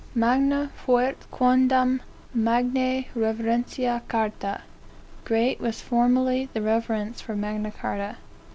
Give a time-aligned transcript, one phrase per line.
[0.15, 2.01] "Magna fuit quondam
[2.33, 4.61] magnae reverentia chartae."
[5.25, 8.17] (Great was formerly the reverence for Magna Carta.)